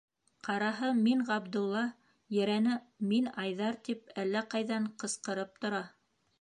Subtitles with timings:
[0.45, 1.83] Ҡараһы: «Мин Ғабдулла»,
[2.39, 2.79] ерәне:
[3.13, 5.87] «Мин Айҙар»,- тип әллә ҡайҙан ҡысҡырып тора.